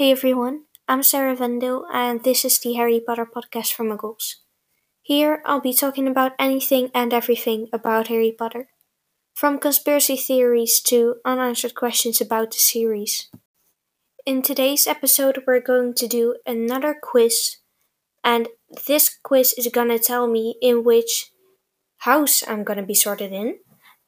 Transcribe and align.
Hey 0.00 0.12
everyone, 0.12 0.62
I'm 0.88 1.02
Sarah 1.02 1.36
Van 1.36 1.58
Dalen, 1.58 1.84
and 1.92 2.24
this 2.24 2.42
is 2.42 2.58
the 2.58 2.72
Harry 2.72 3.02
Potter 3.06 3.26
podcast 3.26 3.74
from 3.74 3.88
Muggles. 3.88 4.36
Here 5.02 5.42
I'll 5.44 5.60
be 5.60 5.74
talking 5.74 6.08
about 6.08 6.32
anything 6.38 6.90
and 6.94 7.12
everything 7.12 7.68
about 7.70 8.08
Harry 8.08 8.32
Potter, 8.32 8.68
from 9.34 9.58
conspiracy 9.58 10.16
theories 10.16 10.80
to 10.86 11.16
unanswered 11.26 11.74
questions 11.74 12.18
about 12.18 12.52
the 12.52 12.56
series. 12.56 13.28
In 14.24 14.40
today's 14.40 14.86
episode, 14.86 15.44
we're 15.46 15.60
going 15.60 15.92
to 15.96 16.08
do 16.08 16.36
another 16.46 16.96
quiz, 16.98 17.56
and 18.24 18.48
this 18.86 19.18
quiz 19.22 19.52
is 19.58 19.68
gonna 19.70 19.98
tell 19.98 20.26
me 20.26 20.54
in 20.62 20.82
which 20.82 21.30
house 21.98 22.42
I'm 22.48 22.64
gonna 22.64 22.86
be 22.86 22.94
sorted 22.94 23.32
in, 23.32 23.58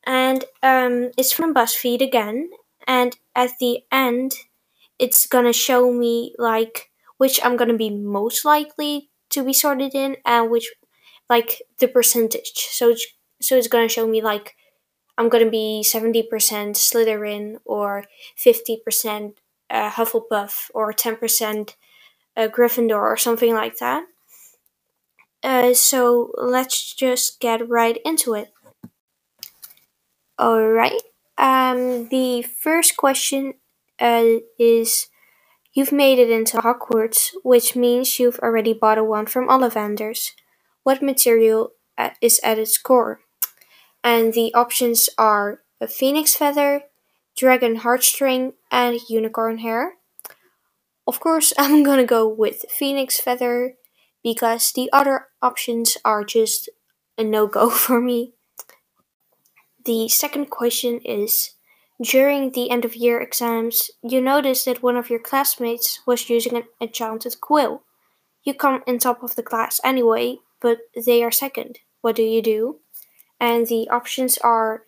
and 0.07 0.47
um, 0.63 1.11
it's 1.19 1.35
from 1.35 1.53
BuzzFeed 1.53 2.01
again, 2.01 2.49
and 2.87 3.19
at 3.37 3.51
the 3.61 3.81
end, 3.93 4.37
it's 5.03 5.27
gonna 5.27 5.53
show 5.53 5.93
me 5.93 6.35
like 6.39 6.91
which 7.19 7.41
I'm 7.45 7.57
gonna 7.57 7.77
be 7.77 7.91
most 7.91 8.45
likely 8.45 9.11
to 9.31 9.45
be 9.45 9.53
sorted 9.53 9.95
in 9.95 10.17
and 10.25 10.51
which 10.51 10.73
like 11.29 11.61
the 11.81 11.89
percentage. 11.89 12.69
So 12.71 12.91
it's, 12.91 13.07
so 13.43 13.57
it's 13.57 13.69
gonna 13.69 13.89
show 13.89 14.07
me 14.07 14.23
like 14.23 14.55
I'm 15.19 15.29
gonna 15.29 15.51
be 15.51 15.83
70% 15.85 16.29
Slytherin 16.31 17.57
or 17.65 18.05
50% 18.39 19.35
uh, 19.71 19.91
Hufflepuff 19.91 20.71
or 20.75 20.93
10% 20.93 21.75
uh, 22.37 22.49
Gryffindor 22.49 23.03
or 23.03 23.17
something 23.17 23.55
like 23.55 23.79
that. 23.79 24.05
Uh, 25.43 25.75
so 25.75 26.31
let's 26.39 26.95
just 26.95 27.41
get 27.41 27.69
right 27.69 27.99
into 28.05 28.35
it. 28.35 28.53
Alright, 30.41 31.03
um, 31.39 32.09
the 32.09 32.43
first 32.43 32.97
question 32.97 33.55
uh, 34.03 34.41
is 34.59 35.09
you've 35.73 35.93
made 35.93 36.19
it 36.19 36.31
into 36.31 36.59
Hogwarts, 36.59 37.31
which 37.45 37.77
means 37.77 38.19
you've 38.19 38.41
already 38.41 38.75
bought 38.75 38.99
a 38.99 39.05
wand 39.05 39.31
from 39.31 39.49
Ollivanders. 39.49 40.33
What 40.83 41.03
material 41.03 41.73
uh, 41.97 42.11
is 42.21 42.41
at 42.45 42.59
its 42.59 42.77
core? 42.79 43.21
And 44.05 44.35
the 44.35 44.53
options 44.55 45.09
are 45.19 45.63
a 45.81 45.87
phoenix 45.87 46.35
feather, 46.35 46.83
dragon 47.37 47.79
heartstring, 47.79 48.55
and 48.71 49.01
unicorn 49.09 49.59
hair. 49.59 49.95
Of 51.07 51.21
course, 51.21 51.53
I'm 51.59 51.85
gonna 51.85 52.05
go 52.05 52.27
with 52.29 52.65
phoenix 52.71 53.21
feather 53.21 53.75
because 54.23 54.73
the 54.73 54.91
other 54.93 55.29
options 55.41 55.97
are 56.05 56.25
just 56.25 56.69
a 57.19 57.25
no 57.25 57.47
go 57.47 57.71
for 57.85 58.01
me. 58.01 58.35
The 59.85 60.09
second 60.09 60.47
question 60.51 61.01
is 61.05 61.55
during 62.03 62.51
the 62.51 62.71
end 62.71 62.85
of 62.85 62.97
year 62.97 63.21
exams, 63.21 63.91
you 64.03 64.21
notice 64.21 64.65
that 64.65 64.83
one 64.83 64.97
of 64.97 65.09
your 65.09 65.21
classmates 65.21 66.01
was 66.07 66.29
using 66.29 66.57
an 66.57 66.65
enchanted 66.81 67.41
quill. 67.41 67.83
You 68.43 68.55
come 68.55 68.83
in 68.87 68.99
top 68.99 69.23
of 69.23 69.37
the 69.37 69.43
class 69.43 69.81
anyway, 69.85 70.39
but 70.61 70.79
they 71.07 71.23
are 71.23 71.31
second. 71.31 71.79
What 72.01 72.17
do 72.17 72.23
you 72.23 72.43
do? 72.43 72.81
And 73.39 73.67
the 73.67 73.89
options 73.89 74.37
are 74.39 74.85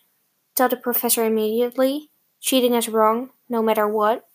tell 0.56 0.68
the 0.68 0.76
professor 0.76 1.24
immediately, 1.24 2.10
cheating 2.40 2.74
is 2.74 2.88
wrong, 2.88 3.30
no 3.48 3.62
matter 3.62 3.86
what. 3.86 4.26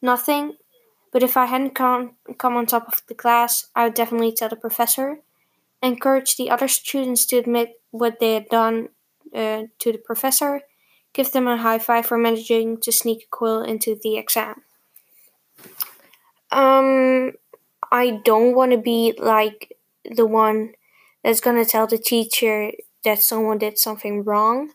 Nothing, 0.00 0.56
but 1.12 1.22
if 1.22 1.36
I 1.36 1.46
hadn't 1.46 1.74
come, 1.74 2.16
come 2.38 2.56
on 2.56 2.66
top 2.66 2.88
of 2.88 3.02
the 3.08 3.14
class, 3.14 3.68
I 3.76 3.84
would 3.84 3.94
definitely 3.94 4.32
tell 4.32 4.48
the 4.48 4.56
professor. 4.56 5.18
Encourage 5.82 6.36
the 6.36 6.50
other 6.50 6.68
students 6.68 7.26
to 7.26 7.36
admit 7.36 7.80
what 7.90 8.20
they 8.20 8.34
had 8.34 8.48
done 8.48 8.88
uh, 9.34 9.64
to 9.78 9.92
the 9.92 9.98
professor 9.98 10.62
Give 11.12 11.30
them 11.30 11.46
a 11.46 11.58
high 11.58 11.78
five 11.78 12.06
for 12.06 12.16
managing 12.16 12.78
to 12.80 12.92
sneak 12.92 13.24
a 13.24 13.30
quill 13.30 13.62
into 13.62 13.98
the 14.02 14.16
exam. 14.16 14.62
Um, 16.50 17.32
I 17.90 18.20
don't 18.24 18.54
want 18.54 18.72
to 18.72 18.78
be 18.78 19.14
like 19.18 19.76
the 20.04 20.26
one 20.26 20.72
that's 21.22 21.40
gonna 21.40 21.64
tell 21.64 21.86
the 21.86 21.98
teacher 21.98 22.72
that 23.04 23.22
someone 23.22 23.58
did 23.58 23.78
something 23.78 24.24
wrong. 24.24 24.72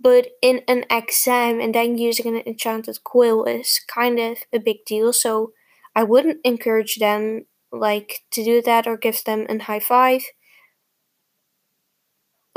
But 0.00 0.28
in 0.42 0.62
an 0.68 0.84
exam 0.90 1.60
and 1.60 1.74
then 1.74 1.98
using 1.98 2.26
an 2.26 2.42
enchanted 2.46 3.02
quill 3.02 3.44
is 3.44 3.80
kind 3.92 4.18
of 4.18 4.38
a 4.52 4.58
big 4.60 4.84
deal, 4.84 5.12
so 5.12 5.52
I 5.94 6.04
wouldn't 6.04 6.38
encourage 6.44 6.96
them 6.96 7.46
like 7.72 8.20
to 8.30 8.44
do 8.44 8.62
that 8.62 8.86
or 8.86 8.96
give 8.96 9.24
them 9.24 9.46
a 9.48 9.58
high 9.62 9.80
five 9.80 10.22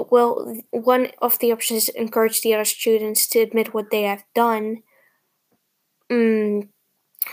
well, 0.10 0.56
one 0.72 1.12
of 1.22 1.40
the 1.40 1.52
options 1.52 1.90
is 1.90 1.96
encourage 1.96 2.42
the 2.42 2.54
other 2.54 2.66
students 2.66 3.28
to 3.30 3.40
admit 3.40 3.74
what 3.74 3.92
they 3.92 4.04
have 4.04 4.24
done. 4.34 4.84
Mm, 6.12 6.70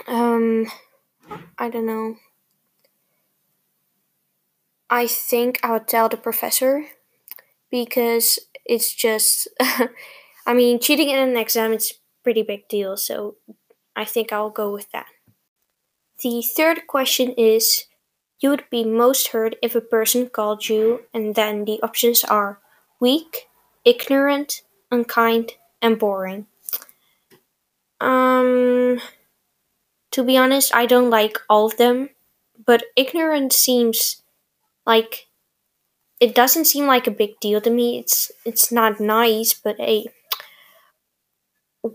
um, 0.08 0.66
I 1.58 1.70
don't 1.70 1.86
know. 1.86 2.16
I 4.90 5.06
think 5.06 5.60
I 5.62 5.72
would 5.72 5.86
tell 5.88 6.08
the 6.08 6.16
professor 6.16 6.86
because 7.70 8.38
it's 8.66 8.94
just, 8.94 9.48
I 10.46 10.54
mean, 10.54 10.80
cheating 10.80 11.10
in 11.10 11.18
an 11.18 11.36
exam 11.36 11.72
is 11.74 11.94
pretty 12.24 12.42
big 12.42 12.68
deal, 12.68 12.96
so 12.96 13.36
I 13.96 14.04
think 14.04 14.32
I'll 14.32 14.50
go 14.50 14.72
with 14.72 14.90
that. 14.92 15.06
The 16.22 16.42
third 16.42 16.86
question 16.86 17.32
is 17.32 17.86
you 18.40 18.50
would 18.50 18.64
be 18.70 18.84
most 18.84 19.28
hurt 19.28 19.56
if 19.62 19.74
a 19.74 19.80
person 19.80 20.28
called 20.28 20.68
you, 20.68 21.02
and 21.12 21.34
then 21.34 21.64
the 21.64 21.80
options 21.82 22.24
are 22.24 22.60
weak, 23.00 23.48
ignorant, 23.84 24.62
unkind, 24.90 25.52
and 25.82 25.98
boring. 25.98 26.46
Um, 28.00 29.00
to 30.12 30.22
be 30.22 30.36
honest, 30.36 30.74
I 30.74 30.86
don't 30.86 31.10
like 31.10 31.38
all 31.48 31.66
of 31.66 31.76
them, 31.76 32.10
but 32.64 32.84
ignorant 32.96 33.52
seems 33.52 34.22
like 34.86 35.26
it 36.20 36.34
doesn't 36.34 36.66
seem 36.66 36.86
like 36.86 37.06
a 37.06 37.12
big 37.12 37.38
deal 37.40 37.60
to 37.60 37.70
me. 37.70 37.98
It's 37.98 38.32
it's 38.44 38.72
not 38.72 39.00
nice, 39.00 39.54
but 39.54 39.78
a 39.80 40.06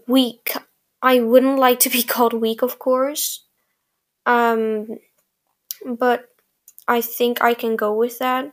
weak. 0.08 0.56
I 1.02 1.20
wouldn't 1.20 1.60
like 1.60 1.80
to 1.82 1.90
be 1.90 2.04
called 2.14 2.34
weak, 2.34 2.62
of 2.62 2.80
course. 2.80 3.44
Um, 4.26 5.00
but 5.86 6.33
I 6.88 7.02
think 7.02 7.42
I 7.42 7.54
can 7.54 7.76
go 7.76 7.94
with 7.94 8.20
that. 8.20 8.52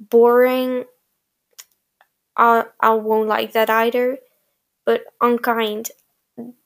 Boring, 0.00 0.86
I, 2.36 2.64
I 2.80 2.94
won't 2.94 3.28
like 3.28 3.52
that 3.52 3.70
either. 3.70 4.18
But 4.86 5.04
unkind, 5.20 5.90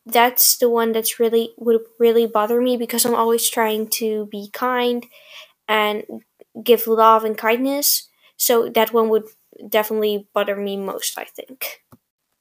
that's 0.06 0.58
the 0.58 0.70
one 0.70 0.92
that's 0.92 1.20
really 1.20 1.54
would 1.58 1.82
really 1.98 2.26
bother 2.26 2.60
me 2.60 2.76
because 2.76 3.04
I'm 3.04 3.14
always 3.14 3.48
trying 3.50 3.88
to 4.00 4.26
be 4.30 4.50
kind 4.52 5.06
and 5.68 6.04
give 6.62 6.86
love 6.86 7.24
and 7.24 7.38
kindness. 7.38 8.08
So 8.36 8.68
that 8.70 8.92
one 8.92 9.08
would 9.10 9.24
definitely 9.68 10.28
bother 10.34 10.56
me 10.56 10.76
most, 10.76 11.18
I 11.18 11.24
think. 11.24 11.82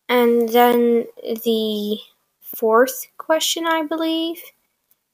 And 0.10 0.50
then 0.50 1.06
the 1.24 2.00
fourth 2.42 3.08
question, 3.18 3.68
I 3.68 3.84
believe, 3.84 4.42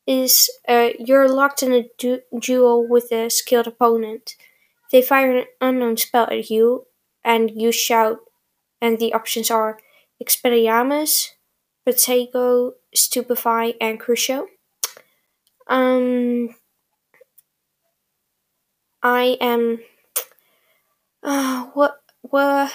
is 0.08 0.50
uh, 0.68 0.90
you're 1.00 1.30
locked 1.30 1.64
in 1.64 1.74
a 1.74 1.90
du- 1.98 2.22
duel 2.40 2.88
with 2.88 3.12
a 3.12 3.30
skilled 3.30 3.68
opponent. 3.68 4.36
They 4.92 5.02
fire 5.02 5.38
an 5.38 5.46
unknown 5.62 5.98
spell 5.98 6.26
at 6.30 6.50
you, 6.50 6.88
and 7.24 7.52
you 7.52 7.72
shout, 7.72 8.20
and 8.82 9.00
the 9.00 9.14
options 9.14 9.50
are 9.52 9.80
Expelliarmus, 10.22 11.30
Protego, 11.88 12.74
Stupefy, 12.94 13.76
and 13.80 14.00
Crucio. 14.00 14.48
Um, 15.68 16.56
I 19.04 19.38
am. 19.40 19.80
Uh, 21.24 21.66
what? 21.74 22.02
What? 22.22 22.72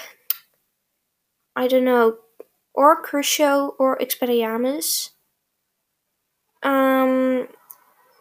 I 1.55 1.67
don't 1.67 1.85
know. 1.85 2.17
Or 2.73 3.01
Crucio 3.03 3.73
or 3.79 3.97
Expelliarmus. 3.97 5.09
Um, 6.67 7.47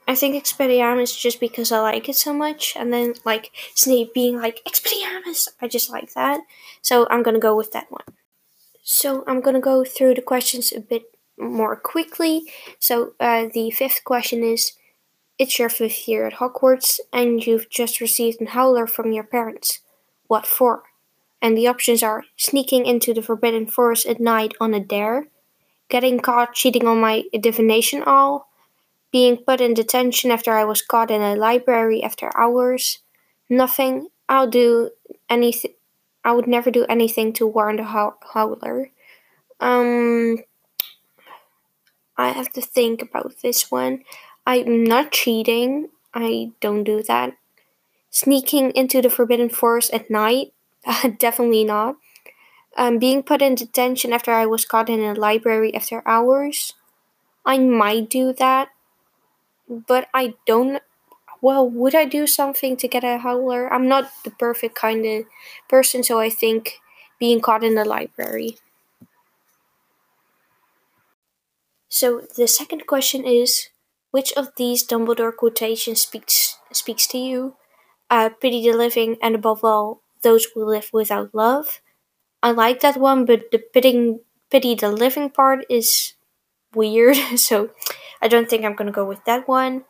I 0.07 0.15
think 0.15 0.37
Expelliarmus 0.37 1.19
just 1.19 1.41
because 1.41 1.73
I 1.73 1.81
like 1.81 2.09
it 2.09 2.15
so 2.15 2.33
much, 2.33 2.75
and 2.77 2.93
then 2.93 3.15
like 3.25 3.51
Snape 3.75 4.15
being 4.15 4.37
like 4.41 4.63
Expelliarmus, 4.65 5.49
I 5.61 5.67
just 5.67 5.91
like 5.91 6.15
that. 6.15 6.41
So 6.81 7.09
I'm 7.11 7.25
gonna 7.25 7.41
go 7.41 7.57
with 7.57 7.73
that 7.73 7.91
one. 7.91 8.05
So 8.85 9.25
I'm 9.27 9.41
gonna 9.41 9.61
go 9.61 9.85
through 9.85 10.15
the 10.15 10.23
questions 10.23 10.73
a 10.73 10.81
bit 10.81 11.11
more 11.37 11.75
quickly. 11.75 12.43
So 12.79 13.15
uh, 13.19 13.49
the 13.53 13.73
fifth 13.73 14.05
question 14.05 14.45
is: 14.45 14.75
It's 15.41 15.59
your 15.59 15.69
fifth 15.69 16.07
year 16.07 16.29
at 16.29 16.35
Hogwarts, 16.35 17.01
and 17.13 17.45
you've 17.45 17.69
just 17.69 18.01
received 18.01 18.41
an 18.41 18.49
howler 18.49 18.87
from 18.87 19.13
your 19.13 19.25
parents. 19.25 19.81
What 20.29 20.47
for? 20.47 20.85
And 21.43 21.59
the 21.59 21.67
options 21.67 22.05
are 22.05 22.25
sneaking 22.37 22.87
into 22.87 23.13
the 23.13 23.23
Forbidden 23.23 23.67
Forest 23.67 24.07
at 24.07 24.21
night 24.21 24.55
on 24.61 24.73
a 24.73 24.81
dare, 24.81 25.27
getting 25.89 26.21
caught 26.21 26.55
cheating 26.55 26.87
on 26.87 27.01
my 27.01 27.25
divination 27.39 28.03
all, 28.03 28.49
being 29.13 29.37
put 29.37 29.61
in 29.61 29.75
detention 29.75 30.31
after 30.31 30.53
I 30.53 30.65
was 30.65 30.83
caught 30.83 31.11
in 31.11 31.23
a 31.23 31.37
library 31.37 32.03
after 32.03 32.37
hours, 32.37 32.99
nothing. 33.49 34.09
I'll 34.29 34.49
do 34.49 34.91
anything. 35.31 35.73
I 36.25 36.33
would 36.33 36.49
never 36.49 36.71
do 36.73 36.85
anything 36.89 37.33
to 37.35 37.47
warn 37.47 37.77
the 37.77 37.85
howler. 37.85 38.91
Um, 39.61 40.39
I 42.17 42.31
have 42.31 42.53
to 42.55 42.61
think 42.61 43.03
about 43.03 43.35
this 43.43 43.71
one. 43.71 44.03
I'm 44.47 44.85
not 44.85 45.13
cheating. 45.13 45.91
I 46.13 46.51
don't 46.61 46.85
do 46.85 47.03
that. 47.05 47.37
Sneaking 48.11 48.73
into 48.73 49.03
the 49.03 49.11
Forbidden 49.11 49.51
Forest 49.51 49.93
at 49.93 50.11
night? 50.11 50.53
Definitely 51.19 51.65
not. 51.65 51.97
Um, 52.77 52.99
being 52.99 53.23
put 53.23 53.43
in 53.43 53.55
detention 53.55 54.13
after 54.13 54.33
I 54.33 54.47
was 54.47 54.65
caught 54.65 54.89
in 54.91 55.01
a 55.03 55.15
library 55.15 55.75
after 55.75 56.03
hours? 56.07 56.75
I 57.47 57.59
might 57.59 58.11
do 58.11 58.33
that. 58.35 58.71
But 59.69 60.09
I 60.13 60.35
don't. 60.47 60.83
Well, 61.43 61.69
would 61.69 61.95
I 61.95 62.05
do 62.07 62.27
something 62.27 62.77
to 62.79 62.89
get 62.89 63.05
a 63.05 63.19
howler? 63.19 63.73
I'm 63.73 63.89
not 63.89 64.11
the 64.25 64.31
perfect 64.31 64.75
kind 64.77 65.07
of 65.07 65.27
person, 65.69 66.03
so 66.05 66.21
I 66.21 66.31
think 66.31 66.81
being 67.19 67.41
caught 67.41 67.65
in 67.65 67.75
the 67.77 67.85
library. 67.85 68.59
So 71.89 72.21
the 72.37 72.47
second 72.47 72.87
question 72.87 73.25
is 73.25 73.71
which 74.13 74.33
of 74.35 74.55
these 74.57 74.87
Dumbledore 74.87 75.35
quotations 75.35 76.01
speaks 76.03 76.59
speaks 76.73 77.07
to 77.09 77.19
you? 77.19 77.57
Uh, 78.11 78.31
pity 78.31 78.63
the 78.63 78.77
living, 78.77 79.17
and 79.23 79.35
above 79.35 79.65
all, 79.65 80.03
those 80.23 80.47
who 80.55 80.65
live 80.65 80.91
without 80.93 81.35
love. 81.35 81.81
I 82.43 82.51
like 82.51 82.81
that 82.81 82.97
one, 82.97 83.25
but 83.25 83.51
the 83.51 83.59
pitying, 83.59 84.21
pity 84.51 84.75
the 84.75 84.91
living 84.91 85.31
part 85.31 85.65
is 85.69 86.15
weird, 86.75 87.17
so 87.37 87.71
I 88.23 88.29
don't 88.29 88.49
think 88.51 88.65
I'm 88.65 88.77
gonna 88.77 88.93
go 88.93 89.07
with 89.07 89.25
that 89.27 89.49
one. 89.49 89.85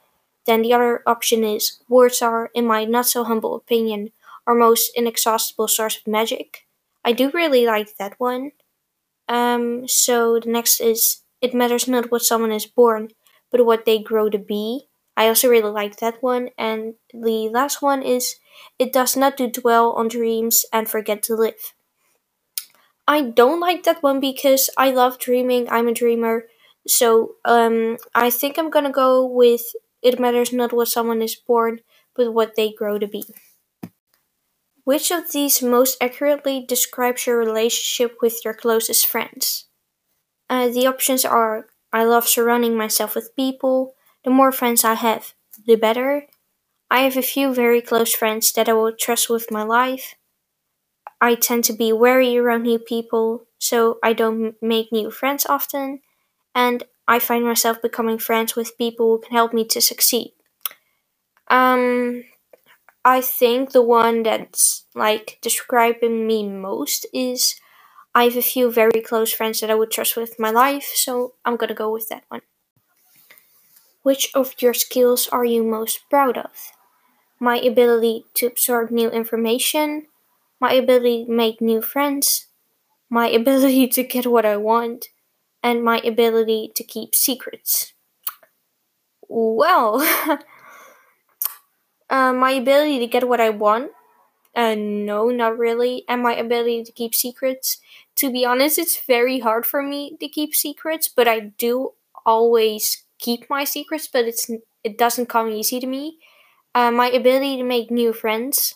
Then 0.47 0.63
the 0.63 0.75
other 0.75 1.03
option 1.07 1.45
is 1.45 1.81
words 1.89 2.23
are, 2.23 2.51
in 2.55 2.67
my 2.67 2.85
not 2.85 3.07
so 3.07 3.25
humble 3.25 3.55
opinion, 3.57 4.13
our 4.47 4.55
most 4.55 4.93
inexhaustible 4.97 5.69
source 5.69 5.97
of 5.99 6.07
magic. 6.07 6.67
I 7.05 7.13
do 7.13 7.31
really 7.31 7.67
like 7.67 7.97
that 7.99 8.19
one. 8.19 8.53
Um, 9.29 9.89
so 9.89 10.41
the 10.41 10.51
next 10.51 10.81
is 10.81 11.23
it 11.41 11.55
matters 11.55 11.89
not 11.89 12.11
what 12.11 12.23
someone 12.23 12.53
is 12.53 12.67
born, 12.67 13.11
but 13.51 13.67
what 13.67 13.85
they 13.85 13.99
grow 14.01 14.29
to 14.31 14.39
be. 14.39 14.89
I 15.17 15.29
also 15.29 15.49
really 15.49 15.71
like 15.71 15.97
that 15.97 16.23
one. 16.23 16.51
And 16.59 16.95
the 17.13 17.49
last 17.51 17.83
one 17.83 18.03
is 18.03 18.37
it 18.79 18.93
does 18.93 19.17
not 19.17 19.37
do 19.37 19.49
dwell 19.51 19.93
on 19.93 20.09
dreams 20.09 20.65
and 20.73 20.89
forget 20.89 21.23
to 21.25 21.35
live. 21.35 21.75
I 23.08 23.23
don't 23.23 23.61
like 23.61 23.85
that 23.85 24.03
one 24.03 24.20
because 24.20 24.70
I 24.76 24.91
love 24.91 25.19
dreaming. 25.19 25.69
I'm 25.70 25.88
a 25.88 25.94
dreamer. 25.94 26.44
So 26.87 27.37
um, 27.44 27.99
I 28.14 28.31
think 28.31 28.58
I'm 28.58 28.70
gonna 28.70 28.93
go 28.93 29.26
with 29.26 29.62
it 30.03 30.20
matters 30.20 30.53
not 30.53 30.73
what 30.73 30.88
someone 30.88 31.23
is 31.23 31.35
born, 31.37 31.81
but 32.14 32.32
what 32.32 32.55
they 32.56 32.73
grow 32.73 32.99
to 32.99 33.08
be. 33.08 33.25
Which 34.85 35.11
of 35.12 35.32
these 35.32 35.62
most 35.62 35.99
accurately 36.03 36.64
describes 36.67 37.26
your 37.26 37.38
relationship 37.38 38.19
with 38.23 38.44
your 38.44 38.55
closest 38.55 39.06
friends? 39.06 39.67
Uh, 40.50 40.69
the 40.69 40.87
options 40.87 41.25
are 41.25 41.69
I 41.93 42.05
love 42.05 42.29
surrounding 42.29 42.76
myself 42.76 43.14
with 43.14 43.37
people. 43.37 43.94
The 44.25 44.31
more 44.31 44.52
friends 44.52 44.85
I 44.85 44.94
have, 44.94 45.35
the 45.67 45.76
better. 45.76 46.26
I 46.91 47.00
have 47.02 47.17
a 47.17 47.23
few 47.23 47.55
very 47.55 47.82
close 47.82 48.14
friends 48.14 48.52
that 48.55 48.69
I 48.69 48.75
will 48.75 48.93
trust 48.93 49.31
with 49.31 49.50
my 49.50 49.62
life. 49.64 50.14
I 51.21 51.35
tend 51.35 51.65
to 51.65 51.73
be 51.73 51.93
wary 51.93 52.37
around 52.37 52.63
new 52.63 52.79
people, 52.79 53.47
so 53.59 53.99
I 54.03 54.13
don't 54.13 54.55
make 54.61 54.93
new 54.93 55.11
friends 55.11 55.47
often. 55.47 56.01
And 56.55 56.85
I 57.09 57.19
find 57.19 57.45
myself 57.45 57.81
becoming 57.81 58.19
friends 58.19 58.57
with 58.57 58.79
people 58.79 59.07
who 59.07 59.23
can 59.23 59.37
help 59.37 59.53
me 59.53 59.65
to 59.67 59.81
succeed. 59.81 60.33
Um, 61.49 62.25
I 63.05 63.21
think 63.21 63.71
the 63.71 63.83
one 63.83 64.25
that's 64.25 64.85
like 64.95 65.39
describing 65.41 66.27
me 66.27 66.49
most 66.49 67.07
is 67.13 67.55
I 68.15 68.25
have 68.25 68.37
a 68.37 68.43
few 68.43 68.71
very 68.71 69.01
close 69.01 69.33
friends 69.33 69.61
that 69.61 69.71
I 69.71 69.75
would 69.75 69.91
trust 69.91 70.17
with 70.17 70.41
my 70.41 70.51
life, 70.51 70.91
so 70.95 71.35
I'm 71.45 71.57
gonna 71.57 71.75
go 71.75 71.93
with 71.93 72.09
that 72.09 72.25
one. 72.29 72.43
Which 74.03 74.31
of 74.35 74.55
your 74.61 74.75
skills 74.75 75.29
are 75.29 75.45
you 75.45 75.62
most 75.62 76.09
proud 76.11 76.37
of? 76.39 76.73
My 77.39 77.59
ability 77.59 78.27
to 78.35 78.47
absorb 78.47 78.91
new 78.91 79.11
information, 79.11 80.07
my 80.61 80.73
ability 80.73 81.26
to 81.26 81.31
make 81.32 81.61
new 81.61 81.82
friends, 81.82 82.47
my 83.11 83.29
ability 83.29 83.88
to 83.88 84.05
get 84.05 84.26
what 84.26 84.47
I 84.47 84.56
want, 84.56 85.08
and 85.62 85.85
my 85.85 85.99
ability 86.00 86.73
to 86.76 86.85
keep 86.85 87.14
secrets. 87.14 87.94
Well, 89.29 90.00
uh, 92.11 92.32
my 92.32 92.53
ability 92.53 92.99
to 93.00 93.06
get 93.06 93.29
what 93.29 93.41
I 93.41 93.50
want, 93.50 93.91
uh, 94.55 94.76
no, 94.76 95.31
not 95.31 95.58
really, 95.58 96.05
and 96.08 96.23
my 96.23 96.35
ability 96.37 96.85
to 96.85 96.93
keep 96.93 97.14
secrets 97.14 97.79
to 98.17 98.32
be 98.32 98.44
honest, 98.47 98.79
it's 98.79 99.00
very 99.06 99.41
hard 99.41 99.67
for 99.67 99.82
me 99.82 100.17
to 100.20 100.29
keep 100.29 100.55
secrets, 100.55 101.09
but 101.09 101.29
I 101.29 101.41
do 101.59 101.94
always 102.26 103.05
keep 103.19 103.50
my 103.50 103.64
secrets, 103.64 104.09
but 104.09 104.25
it's 104.26 104.50
it 104.85 104.99
doesn't 104.99 105.26
come 105.29 105.50
easy 105.50 105.81
to 105.81 105.87
me. 105.87 106.19
Uh, 106.75 106.91
my 106.91 107.09
ability 107.11 107.56
to 107.59 107.64
make 107.64 107.91
new 107.91 108.12
friends. 108.12 108.75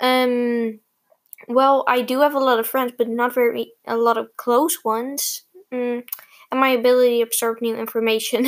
Um, 0.00 0.80
well, 1.48 1.84
I 1.88 2.02
do 2.02 2.20
have 2.20 2.34
a 2.34 2.38
lot 2.40 2.58
of 2.58 2.66
friends, 2.66 2.92
but 2.96 3.08
not 3.08 3.34
very 3.34 3.72
a 3.86 3.96
lot 3.96 4.18
of 4.18 4.36
close 4.36 4.84
ones. 4.84 5.42
Mm, 5.72 6.04
and 6.50 6.60
my 6.60 6.70
ability 6.70 7.18
to 7.18 7.22
absorb 7.24 7.60
new 7.60 7.76
information 7.76 8.46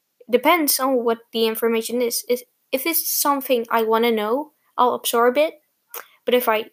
depends 0.30 0.80
on 0.80 1.04
what 1.04 1.18
the 1.32 1.46
information 1.46 2.02
is. 2.02 2.24
If 2.72 2.86
it's 2.86 3.08
something 3.10 3.66
I 3.70 3.82
want 3.82 4.04
to 4.04 4.12
know, 4.12 4.52
I'll 4.76 4.94
absorb 4.94 5.38
it. 5.38 5.54
But 6.24 6.34
if 6.34 6.48
I 6.48 6.70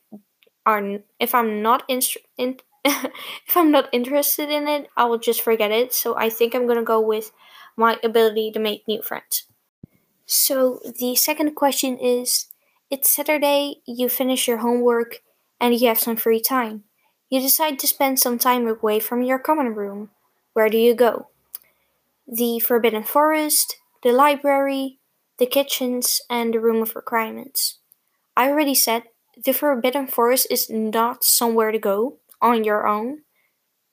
are 0.66 1.00
if 1.20 1.36
I'm 1.36 1.62
not 1.62 1.84
in, 1.88 2.02
in 2.38 2.58
if 2.86 3.58
I'm 3.58 3.72
not 3.72 3.90
interested 3.94 4.50
in 4.50 4.68
it, 4.68 4.88
I 4.98 5.06
will 5.06 5.20
just 5.20 5.42
forget 5.42 5.72
it. 5.72 5.94
So 5.94 6.16
I 6.18 6.30
think 6.30 6.56
I'm 6.56 6.68
gonna 6.68 6.84
go 6.84 7.02
with 7.02 7.32
my 7.78 8.00
ability 8.04 8.52
to 8.54 8.60
make 8.60 8.88
new 8.88 9.02
friends. 9.02 9.46
So 10.26 10.80
the 11.00 11.16
second 11.16 11.56
question 11.56 11.98
is 11.98 12.48
It's 12.90 13.10
Saturday, 13.10 13.82
you 13.88 14.10
finish 14.10 14.48
your 14.48 14.58
homework, 14.60 15.23
and 15.64 15.80
you 15.80 15.88
have 15.88 15.98
some 15.98 16.18
free 16.18 16.42
time. 16.42 16.84
You 17.30 17.40
decide 17.40 17.80
to 17.80 17.88
spend 17.88 18.20
some 18.20 18.38
time 18.38 18.68
away 18.68 19.00
from 19.00 19.24
your 19.24 19.40
common 19.40 19.74
room. 19.74 20.10
Where 20.52 20.68
do 20.68 20.78
you 20.78 20.94
go? 20.94 21.30
The 22.28 22.60
Forbidden 22.60 23.04
Forest, 23.04 23.78
the 24.04 24.12
library, 24.12 25.00
the 25.40 25.46
kitchens, 25.46 26.20
and 26.30 26.54
the 26.54 26.60
Room 26.60 26.82
of 26.82 26.98
Requirements. 26.98 27.80
I 28.36 28.50
already 28.50 28.76
said 28.76 29.04
the 29.42 29.54
Forbidden 29.54 30.08
Forest 30.08 30.48
is 30.52 30.70
not 30.70 31.24
somewhere 31.24 31.72
to 31.72 31.80
go 31.80 32.18
on 32.42 32.66
your 32.66 32.86
own. 32.86 33.20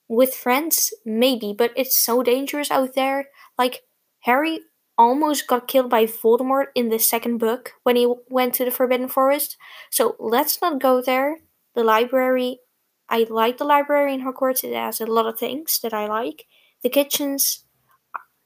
With 0.09 0.35
friends, 0.35 0.93
maybe, 1.07 1.55
but 1.57 1.71
it's 1.77 1.97
so 1.97 2.25
dangerous 2.25 2.73
out 2.73 2.97
there. 2.97 3.29
Like, 3.57 3.83
Harry 4.23 4.63
almost 4.99 5.47
got 5.47 5.69
killed 5.69 5.89
by 5.89 6.05
Voldemort 6.07 6.67
in 6.75 6.89
the 6.89 6.99
second 6.99 7.39
book 7.39 7.75
when 7.85 7.95
he 7.95 8.13
went 8.29 8.55
to 8.55 8.65
the 8.65 8.73
Forbidden 8.73 9.07
Forest. 9.07 9.57
So 9.89 10.17
let's 10.19 10.61
not 10.61 10.81
go 10.81 11.01
there. 11.01 11.37
The 11.75 11.85
library, 11.85 12.61
I 13.09 13.27
like 13.29 13.59
the 13.59 13.65
library 13.65 14.15
in 14.15 14.23
Hogwarts. 14.23 14.65
It 14.65 14.75
has 14.75 15.01
a 15.01 15.07
lot 15.07 15.27
of 15.27 15.39
things 15.39 15.79
that 15.83 15.95
I 15.95 16.07
like. 16.07 16.47
The 16.83 16.89
kitchens, 16.91 17.65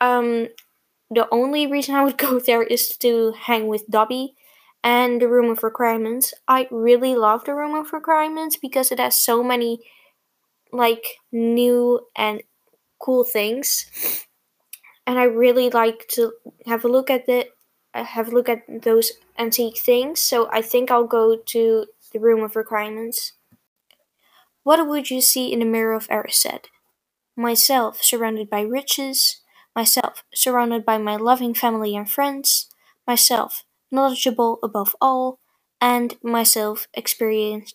um, 0.00 0.48
the 1.10 1.28
only 1.30 1.66
reason 1.66 1.94
I 1.94 2.04
would 2.04 2.18
go 2.26 2.40
there 2.40 2.62
is 2.62 2.88
to 2.98 3.32
hang 3.32 3.68
with 3.68 3.88
Dobby. 3.90 4.34
And 4.84 5.20
the 5.22 5.28
Room 5.28 5.50
of 5.50 5.62
Requirements. 5.62 6.34
I 6.48 6.68
really 6.70 7.14
love 7.14 7.44
the 7.44 7.54
Room 7.54 7.74
of 7.74 7.92
Requirements 7.92 8.56
because 8.56 8.92
it 8.92 9.00
has 9.00 9.16
so 9.16 9.42
many 9.42 9.80
like 10.72 11.18
new 11.32 12.00
and 12.16 12.42
cool 13.00 13.24
things 13.24 13.86
and 15.06 15.18
i 15.18 15.24
really 15.24 15.70
like 15.70 16.06
to 16.08 16.32
have 16.66 16.84
a 16.84 16.88
look 16.88 17.10
at 17.10 17.26
the 17.26 17.46
have 17.94 18.28
a 18.28 18.30
look 18.30 18.48
at 18.48 18.62
those 18.82 19.12
antique 19.38 19.78
things 19.78 20.20
so 20.20 20.48
i 20.52 20.60
think 20.60 20.90
i'll 20.90 21.06
go 21.06 21.36
to 21.36 21.86
the 22.14 22.20
room 22.20 22.42
of 22.44 22.56
requirements. 22.56 23.34
What 24.62 24.86
would 24.86 25.10
you 25.10 25.20
see 25.20 25.52
in 25.52 25.60
the 25.60 25.64
mirror 25.64 25.94
of 25.94 26.08
Erised? 26.08 26.66
Myself 27.36 28.02
surrounded 28.02 28.50
by 28.50 28.62
riches, 28.62 29.42
myself 29.76 30.24
surrounded 30.34 30.84
by 30.84 30.98
my 30.98 31.16
loving 31.16 31.54
family 31.54 31.96
and 31.96 32.10
friends, 32.10 32.68
myself 33.06 33.64
knowledgeable 33.90 34.58
above 34.62 34.96
all, 35.00 35.40
and 35.80 36.18
myself 36.22 36.88
experience, 36.94 37.74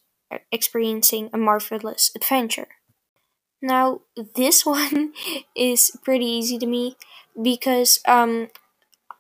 experiencing 0.52 1.30
a 1.34 1.38
marvelous 1.38 2.12
adventure. 2.16 2.70
Now, 3.62 4.02
this 4.36 4.66
one 4.66 5.14
is 5.56 5.92
pretty 6.04 6.26
easy 6.26 6.58
to 6.60 6.66
me 6.66 6.96
because 7.42 8.00
um, 8.08 8.50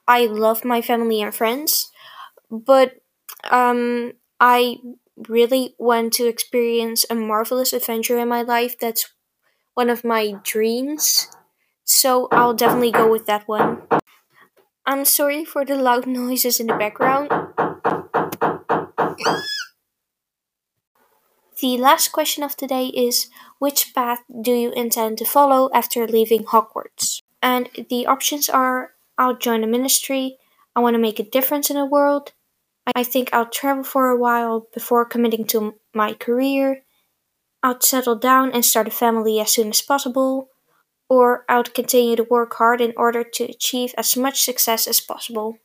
I 0.08 0.26
love 0.26 0.66
my 0.66 0.82
family 0.82 1.22
and 1.22 1.34
friends, 1.36 1.92
but 2.52 2.98
um, 3.52 4.14
I 4.40 4.78
really 5.28 5.76
want 5.78 6.14
to 6.14 6.28
experience 6.28 7.06
a 7.10 7.16
marvelous 7.16 7.74
adventure 7.74 8.18
in 8.20 8.28
my 8.28 8.42
life. 8.42 8.78
That's 8.80 9.12
one 9.74 9.90
of 9.90 10.04
my 10.04 10.36
dreams. 10.44 11.28
So 11.84 12.28
I'll 12.32 12.54
definitely 12.54 12.92
go 12.92 13.10
with 13.10 13.26
that 13.26 13.48
one. 13.48 13.82
I'm 14.86 15.06
sorry 15.06 15.46
for 15.46 15.66
the 15.66 15.76
loud 15.76 16.08
noises 16.08 16.60
in 16.60 16.68
the 16.68 16.78
background. 16.78 17.30
The 21.62 21.78
last 21.78 22.14
question 22.14 22.44
of 22.44 22.56
today 22.56 22.88
is 22.88 23.28
Which 23.60 23.94
path 23.94 24.24
do 24.42 24.54
you 24.54 24.72
intend 24.72 25.18
to 25.18 25.26
follow 25.26 25.70
after 25.74 26.08
leaving 26.08 26.46
Hogwarts? 26.46 27.22
And 27.42 27.70
the 27.90 28.06
options 28.06 28.50
are 28.50 28.94
I'll 29.18 29.36
join 29.36 29.64
a 29.64 29.68
ministry, 29.68 30.38
I 30.76 30.80
want 30.80 30.94
to 30.94 31.00
make 31.00 31.20
a 31.20 31.30
difference 31.30 31.70
in 31.70 31.76
the 31.76 31.86
world, 31.86 32.32
I 32.96 33.04
think 33.04 33.30
I'll 33.34 33.50
travel 33.50 33.84
for 33.84 34.10
a 34.10 34.18
while 34.18 34.68
before 34.74 35.06
committing 35.06 35.46
to 35.48 35.76
my 35.94 36.14
career, 36.14 36.84
I'll 37.62 37.82
settle 37.82 38.16
down 38.16 38.52
and 38.52 38.64
start 38.64 38.88
a 38.88 38.92
family 38.92 39.40
as 39.40 39.52
soon 39.52 39.70
as 39.70 39.82
possible, 39.82 40.50
or 41.10 41.46
I'll 41.50 41.64
continue 41.64 42.16
to 42.16 42.24
work 42.24 42.54
hard 42.56 42.82
in 42.82 42.94
order 42.96 43.24
to 43.24 43.44
achieve 43.46 43.94
as 43.98 44.16
much 44.16 44.42
success 44.42 44.88
as 44.88 45.02
possible. 45.02 45.58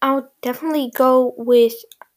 I'll 0.00 0.32
definitely 0.42 0.90
go 0.94 1.34
with 1.36 1.74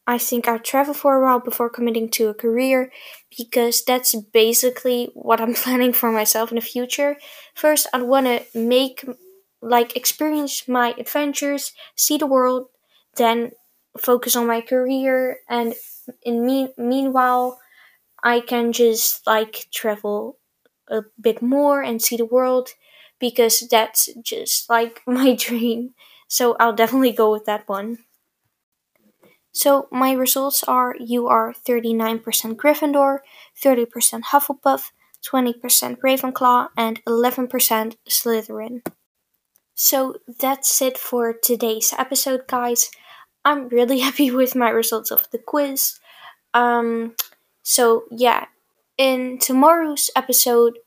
I 0.07 0.17
think 0.17 0.48
I'll 0.48 0.60
travel 0.60 0.93
for 0.93 1.15
a 1.15 1.24
while 1.24 1.39
before 1.39 1.69
committing 1.69 2.10
to 2.12 2.27
a 2.27 2.33
career 2.33 2.91
because 3.38 3.83
that's 3.83 4.15
basically 4.15 5.10
what 5.13 5.39
I'm 5.39 5.53
planning 5.63 5.93
for 5.93 6.12
myself 6.12 6.51
in 6.51 6.55
the 6.55 6.62
future. 6.62 7.17
First, 7.53 7.88
I 7.93 8.01
want 8.01 8.25
to 8.25 8.43
make, 8.57 9.05
like, 9.62 9.95
experience 9.95 10.67
my 10.67 10.95
adventures, 10.98 11.74
see 11.95 12.17
the 12.17 12.27
world, 12.27 12.67
then 13.15 13.51
focus 13.98 14.36
on 14.36 14.48
my 14.48 14.62
career, 14.62 15.39
and 15.50 15.74
in 16.24 16.45
mean 16.45 16.69
meanwhile, 16.77 17.60
I 18.24 18.39
can 18.39 18.71
just 18.71 19.25
like 19.27 19.67
travel 19.74 20.38
a 20.89 21.03
bit 21.19 21.41
more 21.41 21.81
and 21.81 22.01
see 22.01 22.17
the 22.17 22.25
world 22.25 22.69
because 23.19 23.67
that's 23.69 24.10
just 24.21 24.69
like 24.69 25.01
my 25.07 25.36
dream. 25.36 25.93
So 26.27 26.55
I'll 26.60 26.74
definitely 26.74 27.12
go 27.13 27.31
with 27.31 27.45
that 27.45 27.67
one. 27.67 28.00
So 29.53 29.88
my 29.91 30.13
results 30.13 30.63
are 30.63 30.95
you 31.00 31.27
are 31.27 31.53
39% 31.53 32.21
Gryffindor, 32.55 33.19
30% 33.62 34.24
Hufflepuff, 34.31 34.91
20% 35.29 36.00
Ravenclaw, 36.00 36.69
and 36.77 37.03
11% 37.05 37.95
Slytherin. 38.10 38.81
So 39.75 40.15
that's 40.39 40.81
it 40.81 40.98
for 40.98 41.33
today's 41.33 41.93
episode, 41.98 42.48
guys. 42.48 42.91
I'm 43.43 43.69
really 43.69 44.00
happy 44.07 44.31
with 44.31 44.55
my 44.55 44.69
results 44.69 45.12
of 45.12 45.29
the 45.31 45.38
quiz. 45.38 46.00
Um, 46.53 47.15
so 47.63 48.05
yeah, 48.12 48.45
in 48.98 49.39
tomorrow's 49.39 50.10
episode, 50.15 50.77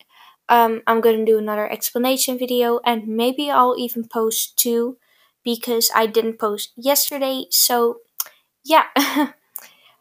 um, 0.48 0.82
I'm 0.86 1.00
gonna 1.00 1.24
do 1.24 1.38
another 1.38 1.70
explanation 1.70 2.38
video, 2.38 2.80
and 2.84 3.08
maybe 3.08 3.50
I'll 3.50 3.76
even 3.78 4.06
post 4.06 4.56
two 4.58 4.98
because 5.42 5.90
I 5.94 6.06
didn't 6.06 6.38
post 6.38 6.72
yesterday. 6.76 7.44
So 7.50 8.00
yeah. 8.64 8.84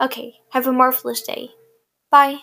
okay, 0.02 0.36
have 0.52 0.68
a 0.68 0.72
marvelous 0.74 1.22
day. 1.22 1.52
Bye. 2.10 2.40